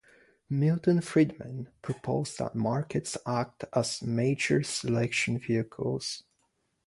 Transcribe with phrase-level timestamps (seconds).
[0.49, 6.23] Milton Friedman proposed that markets act as major selection vehicles.